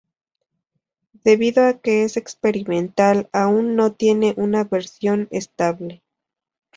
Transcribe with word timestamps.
Debido 1.23 1.67
a 1.67 1.77
que 1.79 2.01
es 2.01 2.17
experimental, 2.17 3.29
aún 3.33 3.75
no 3.75 3.91
tiene 3.93 4.33
una 4.35 4.63
versión 4.63 5.27
estable. 5.29 6.01